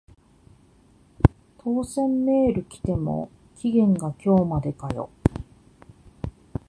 [1.59, 5.11] 当選メール来ても期限が今日までかよ